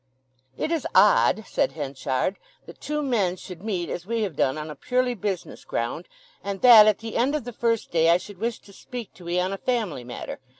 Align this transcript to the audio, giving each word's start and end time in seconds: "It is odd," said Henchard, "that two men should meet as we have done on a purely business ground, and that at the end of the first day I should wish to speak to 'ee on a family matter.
"It 0.57 0.71
is 0.71 0.87
odd," 0.95 1.45
said 1.45 1.73
Henchard, 1.73 2.37
"that 2.65 2.81
two 2.81 3.03
men 3.03 3.35
should 3.35 3.61
meet 3.63 3.87
as 3.87 4.07
we 4.07 4.23
have 4.23 4.35
done 4.35 4.57
on 4.57 4.71
a 4.71 4.75
purely 4.75 5.13
business 5.13 5.63
ground, 5.63 6.07
and 6.43 6.61
that 6.63 6.87
at 6.87 6.97
the 6.97 7.15
end 7.17 7.35
of 7.35 7.43
the 7.43 7.53
first 7.53 7.91
day 7.91 8.09
I 8.09 8.17
should 8.17 8.39
wish 8.39 8.57
to 8.61 8.73
speak 8.73 9.13
to 9.13 9.29
'ee 9.29 9.39
on 9.39 9.53
a 9.53 9.59
family 9.59 10.03
matter. 10.03 10.39